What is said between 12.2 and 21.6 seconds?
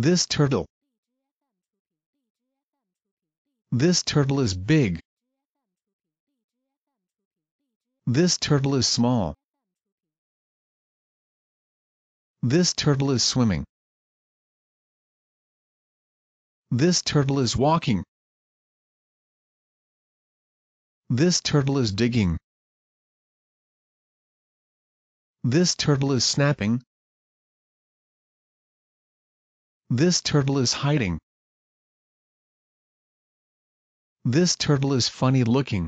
This turtle is swimming. This turtle is walking. This